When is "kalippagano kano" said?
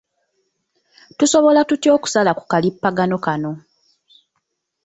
2.51-3.51